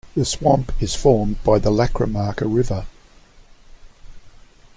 [0.15, 2.87] The swamp is formed by the Lacramarca River.